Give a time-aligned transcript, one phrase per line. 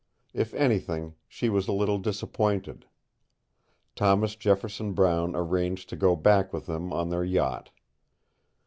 [0.33, 2.87] If anything, she was a little disappointed.
[3.95, 7.69] Thomas Jefferson Brown arranged to go back with them on their yacht.